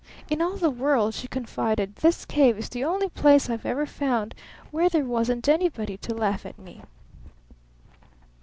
[0.31, 4.33] "In all the world," she confided, "this cave is the only place I've ever found
[4.71, 6.81] where there wasn't anybody to laugh at me."